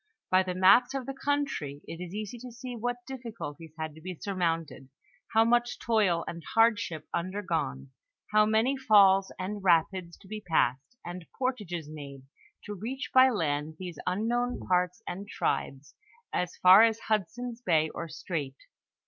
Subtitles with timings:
[0.31, 4.01] By the maps of the country it is easy to see what difficulties had to
[4.01, 4.89] be surmounted,
[5.31, 7.91] how much toil and hardship undergone,
[8.31, 12.23] how many falls and rapids to be passed, and portages made,
[12.63, 15.93] to reach by land these unknown parts and tribes,
[16.33, 18.57] as far as Hud son's bay or strait.